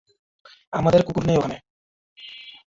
[0.73, 1.57] আমাদের কুকুর নেই ওখানে।